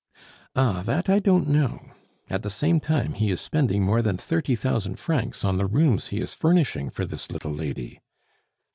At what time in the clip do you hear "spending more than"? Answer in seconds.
3.39-4.17